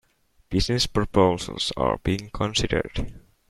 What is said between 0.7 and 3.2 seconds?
proposals are being considered.